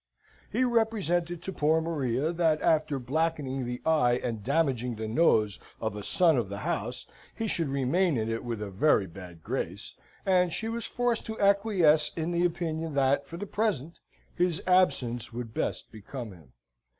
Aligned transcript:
He 0.51 0.63
represented 0.63 1.43
to 1.43 1.53
poor 1.53 1.79
Maria, 1.79 2.33
that 2.33 2.59
after 2.63 2.97
blackening 2.97 3.65
the 3.65 3.83
eye 3.85 4.13
and 4.23 4.43
damaging 4.43 4.95
the 4.95 5.07
nose 5.07 5.59
of 5.79 5.95
a 5.95 6.01
son 6.01 6.39
of 6.39 6.49
the 6.49 6.57
house, 6.57 7.05
he 7.35 7.45
should 7.45 7.67
remain 7.69 8.17
in 8.17 8.27
it 8.27 8.43
with 8.43 8.63
a 8.63 8.71
very 8.71 9.05
bad 9.05 9.43
grace; 9.43 9.93
and 10.25 10.51
she 10.51 10.67
was 10.69 10.85
forced 10.85 11.27
to 11.27 11.39
acquiesce 11.39 12.09
in 12.15 12.31
the 12.31 12.45
opinion 12.45 12.95
that, 12.95 13.27
for 13.27 13.37
the 13.37 13.45
present, 13.45 13.99
his 14.33 14.59
absence 14.65 15.31
would 15.31 15.53
best 15.53 15.91
become 15.91 16.31
him. 16.31 16.53